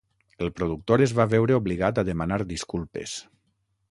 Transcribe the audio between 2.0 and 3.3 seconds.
a demanar disculpes.